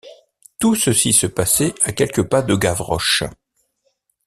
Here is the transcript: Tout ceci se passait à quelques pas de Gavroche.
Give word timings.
Tout 0.57 0.73
ceci 0.73 1.13
se 1.13 1.27
passait 1.27 1.75
à 1.83 1.91
quelques 1.91 2.23
pas 2.27 2.41
de 2.41 2.55
Gavroche. 2.55 3.23